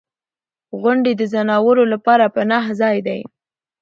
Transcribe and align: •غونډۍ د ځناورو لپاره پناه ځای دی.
•غونډۍ 0.81 1.13
د 1.17 1.21
ځناورو 1.33 1.83
لپاره 1.93 2.25
پناه 2.35 2.65
ځای 2.79 2.97
دی. 3.07 3.19